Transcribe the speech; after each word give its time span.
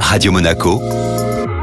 Radio 0.00 0.32
Monaco, 0.32 0.80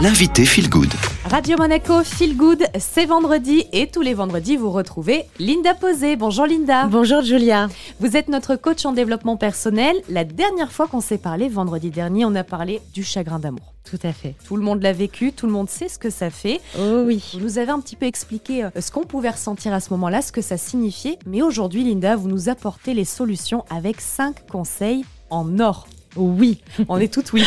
l'invité 0.00 0.44
Feel 0.44 0.68
Good. 0.68 0.92
Radio 1.30 1.56
Monaco 1.56 2.04
Feel 2.04 2.36
Good, 2.36 2.64
c'est 2.78 3.06
vendredi 3.06 3.64
et 3.72 3.88
tous 3.88 4.02
les 4.02 4.14
vendredis 4.14 4.56
vous 4.56 4.70
retrouvez 4.70 5.24
Linda 5.38 5.74
Posé. 5.74 6.16
Bonjour 6.16 6.46
Linda. 6.46 6.86
Bonjour 6.86 7.22
Julia. 7.22 7.68
Vous 7.98 8.16
êtes 8.16 8.28
notre 8.28 8.54
coach 8.56 8.86
en 8.86 8.92
développement 8.92 9.36
personnel. 9.36 9.96
La 10.08 10.24
dernière 10.24 10.70
fois 10.70 10.86
qu'on 10.86 11.00
s'est 11.00 11.18
parlé, 11.18 11.48
vendredi 11.48 11.90
dernier, 11.90 12.24
on 12.24 12.34
a 12.34 12.44
parlé 12.44 12.80
du 12.94 13.02
chagrin 13.02 13.38
d'amour. 13.40 13.74
Tout 13.82 13.98
à 14.02 14.12
fait. 14.12 14.34
Tout 14.46 14.56
le 14.56 14.62
monde 14.62 14.82
l'a 14.82 14.92
vécu, 14.92 15.32
tout 15.32 15.46
le 15.46 15.52
monde 15.52 15.68
sait 15.68 15.88
ce 15.88 15.98
que 15.98 16.10
ça 16.10 16.30
fait. 16.30 16.60
Oh 16.78 17.02
oui. 17.06 17.22
Vous 17.34 17.40
nous 17.40 17.58
avez 17.58 17.70
un 17.70 17.80
petit 17.80 17.96
peu 17.96 18.06
expliqué 18.06 18.64
euh, 18.64 18.70
ce 18.80 18.90
qu'on 18.90 19.04
pouvait 19.04 19.30
ressentir 19.30 19.72
à 19.72 19.80
ce 19.80 19.90
moment-là, 19.90 20.22
ce 20.22 20.32
que 20.32 20.42
ça 20.42 20.56
signifiait. 20.56 21.18
Mais 21.26 21.42
aujourd'hui, 21.42 21.84
Linda, 21.84 22.16
vous 22.16 22.28
nous 22.28 22.48
apportez 22.48 22.94
les 22.94 23.04
solutions 23.04 23.64
avec 23.70 24.00
5 24.00 24.46
conseils 24.46 25.04
en 25.30 25.58
or. 25.58 25.86
Oui, 26.16 26.60
on 26.88 26.98
est 26.98 27.12
toutes 27.12 27.32
oui. 27.32 27.44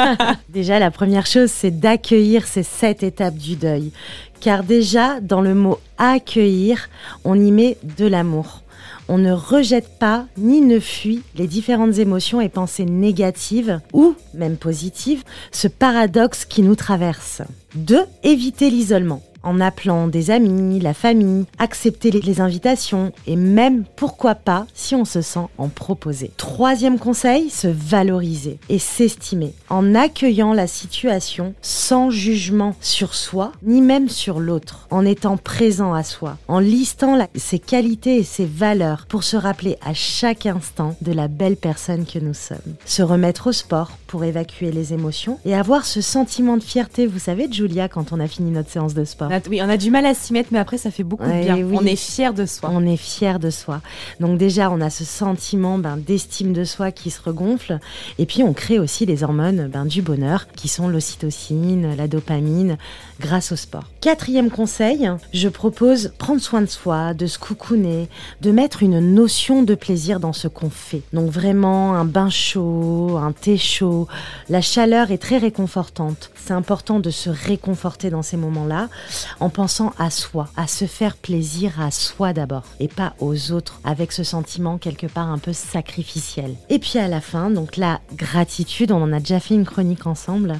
déjà, 0.48 0.78
la 0.78 0.90
première 0.90 1.26
chose, 1.26 1.50
c'est 1.50 1.80
d'accueillir 1.80 2.46
ces 2.46 2.62
sept 2.62 3.02
étapes 3.02 3.36
du 3.36 3.56
deuil. 3.56 3.92
Car 4.40 4.64
déjà, 4.64 5.20
dans 5.20 5.40
le 5.40 5.54
mot 5.54 5.78
accueillir, 5.98 6.88
on 7.24 7.38
y 7.38 7.50
met 7.50 7.78
de 7.96 8.06
l'amour. 8.06 8.62
On 9.08 9.18
ne 9.18 9.32
rejette 9.32 9.98
pas 9.98 10.26
ni 10.38 10.60
ne 10.60 10.78
fuit 10.78 11.22
les 11.36 11.46
différentes 11.46 11.98
émotions 11.98 12.40
et 12.40 12.48
pensées 12.48 12.84
négatives 12.84 13.80
ou 13.92 14.14
même 14.34 14.56
positives, 14.56 15.22
ce 15.50 15.68
paradoxe 15.68 16.44
qui 16.44 16.62
nous 16.62 16.76
traverse. 16.76 17.42
2. 17.74 18.00
Éviter 18.22 18.70
l'isolement 18.70 19.22
en 19.42 19.60
appelant 19.60 20.08
des 20.08 20.30
amis, 20.30 20.80
la 20.80 20.94
famille, 20.94 21.46
accepter 21.58 22.10
les 22.10 22.40
invitations 22.40 23.12
et 23.26 23.36
même, 23.36 23.84
pourquoi 23.96 24.34
pas, 24.34 24.66
si 24.74 24.94
on 24.94 25.04
se 25.04 25.22
sent 25.22 25.46
en 25.58 25.68
proposer. 25.68 26.30
Troisième 26.36 26.98
conseil, 26.98 27.50
se 27.50 27.68
valoriser 27.68 28.58
et 28.68 28.78
s'estimer 28.78 29.54
en 29.68 29.94
accueillant 29.94 30.52
la 30.52 30.66
situation 30.66 31.54
sans 31.62 32.10
jugement 32.10 32.74
sur 32.80 33.14
soi 33.14 33.52
ni 33.62 33.80
même 33.80 34.08
sur 34.08 34.40
l'autre, 34.40 34.86
en 34.90 35.04
étant 35.04 35.36
présent 35.36 35.94
à 35.94 36.02
soi, 36.02 36.36
en 36.48 36.58
listant 36.58 37.18
ses 37.34 37.58
qualités 37.58 38.16
et 38.16 38.24
ses 38.24 38.46
valeurs 38.46 39.06
pour 39.08 39.24
se 39.24 39.36
rappeler 39.36 39.76
à 39.84 39.94
chaque 39.94 40.46
instant 40.46 40.96
de 41.00 41.12
la 41.12 41.28
belle 41.28 41.56
personne 41.56 42.06
que 42.06 42.18
nous 42.18 42.34
sommes. 42.34 42.58
Se 42.84 43.02
remettre 43.02 43.48
au 43.48 43.52
sport 43.52 43.92
pour 44.06 44.24
évacuer 44.24 44.72
les 44.72 44.92
émotions 44.92 45.38
et 45.44 45.54
avoir 45.54 45.84
ce 45.84 46.00
sentiment 46.00 46.56
de 46.56 46.62
fierté, 46.62 47.06
vous 47.06 47.18
savez, 47.18 47.50
Julia, 47.50 47.88
quand 47.88 48.12
on 48.12 48.20
a 48.20 48.28
fini 48.28 48.50
notre 48.50 48.70
séance 48.70 48.94
de 48.94 49.04
sport 49.04 49.31
oui, 49.48 49.60
on 49.62 49.68
a 49.68 49.76
du 49.76 49.90
mal 49.90 50.06
à 50.06 50.14
s'y 50.14 50.32
mettre, 50.32 50.50
mais 50.52 50.58
après, 50.58 50.78
ça 50.78 50.90
fait 50.90 51.02
beaucoup 51.02 51.24
de 51.24 51.42
bien. 51.42 51.56
On 51.72 51.86
est 51.86 51.96
fier 51.96 52.34
de 52.34 52.46
soi. 52.46 52.70
On 52.72 52.84
est 52.86 52.96
fier 52.96 53.38
de 53.38 53.50
soi. 53.50 53.80
Donc 54.20 54.38
déjà, 54.38 54.70
on 54.70 54.80
a 54.80 54.90
ce 54.90 55.04
sentiment 55.04 55.78
ben, 55.78 55.96
d'estime 55.96 56.52
de 56.52 56.64
soi 56.64 56.92
qui 56.92 57.10
se 57.10 57.20
regonfle. 57.22 57.78
Et 58.18 58.26
puis, 58.26 58.42
on 58.42 58.52
crée 58.52 58.78
aussi 58.78 59.06
les 59.06 59.22
hormones 59.22 59.68
ben, 59.72 59.84
du 59.84 60.02
bonheur, 60.02 60.46
qui 60.54 60.68
sont 60.68 60.88
l'ocytocine, 60.88 61.96
la 61.96 62.08
dopamine, 62.08 62.76
grâce 63.20 63.52
au 63.52 63.56
sport. 63.56 63.84
Quatrième 64.00 64.50
conseil, 64.50 65.10
je 65.32 65.48
propose 65.48 66.12
prendre 66.18 66.40
soin 66.40 66.60
de 66.60 66.66
soi, 66.66 67.14
de 67.14 67.26
se 67.26 67.38
coucouner, 67.38 68.08
de 68.40 68.50
mettre 68.50 68.82
une 68.82 69.14
notion 69.14 69.62
de 69.62 69.74
plaisir 69.74 70.20
dans 70.20 70.32
ce 70.32 70.48
qu'on 70.48 70.70
fait. 70.70 71.02
Donc 71.12 71.30
vraiment, 71.30 71.94
un 71.94 72.04
bain 72.04 72.30
chaud, 72.30 73.18
un 73.22 73.32
thé 73.32 73.56
chaud. 73.56 74.08
La 74.48 74.60
chaleur 74.60 75.10
est 75.10 75.18
très 75.18 75.38
réconfortante. 75.38 76.30
C'est 76.34 76.52
important 76.52 77.00
de 77.00 77.10
se 77.10 77.30
réconforter 77.30 78.10
dans 78.10 78.22
ces 78.22 78.36
moments-là 78.36 78.88
en 79.40 79.48
pensant 79.48 79.92
à 79.98 80.10
soi, 80.10 80.48
à 80.56 80.66
se 80.66 80.84
faire 80.84 81.16
plaisir 81.16 81.80
à 81.80 81.90
soi 81.90 82.32
d'abord 82.32 82.64
et 82.80 82.88
pas 82.88 83.14
aux 83.20 83.52
autres 83.52 83.80
avec 83.84 84.12
ce 84.12 84.24
sentiment 84.24 84.78
quelque 84.78 85.06
part 85.06 85.28
un 85.28 85.38
peu 85.38 85.52
sacrificiel. 85.52 86.54
Et 86.68 86.78
puis 86.78 86.98
à 86.98 87.08
la 87.08 87.20
fin, 87.20 87.50
donc 87.50 87.76
la 87.76 88.00
gratitude, 88.16 88.92
on 88.92 89.02
en 89.02 89.12
a 89.12 89.20
déjà 89.20 89.40
fait 89.40 89.54
une 89.54 89.64
chronique 89.64 90.06
ensemble 90.06 90.58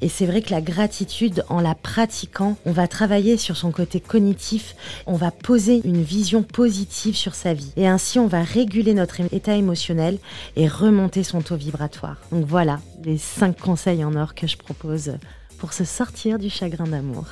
et 0.00 0.08
c'est 0.08 0.26
vrai 0.26 0.42
que 0.42 0.50
la 0.50 0.60
gratitude 0.60 1.44
en 1.48 1.60
la 1.60 1.74
pratiquant, 1.74 2.56
on 2.66 2.72
va 2.72 2.88
travailler 2.88 3.36
sur 3.36 3.56
son 3.56 3.70
côté 3.70 4.00
cognitif, 4.00 4.74
on 5.06 5.16
va 5.16 5.30
poser 5.30 5.80
une 5.84 6.02
vision 6.02 6.42
positive 6.42 7.16
sur 7.16 7.34
sa 7.34 7.54
vie 7.54 7.72
et 7.76 7.88
ainsi 7.88 8.18
on 8.18 8.26
va 8.26 8.42
réguler 8.42 8.94
notre 8.94 9.20
état 9.32 9.54
émotionnel 9.54 10.18
et 10.56 10.68
remonter 10.68 11.22
son 11.22 11.40
taux 11.40 11.56
vibratoire. 11.56 12.16
Donc 12.32 12.46
voilà 12.46 12.80
les 13.04 13.18
cinq 13.18 13.58
conseils 13.58 14.04
en 14.04 14.14
or 14.14 14.34
que 14.34 14.46
je 14.46 14.56
propose 14.56 15.12
pour 15.58 15.72
se 15.72 15.84
sortir 15.84 16.38
du 16.38 16.50
chagrin 16.50 16.86
d'amour. 16.86 17.26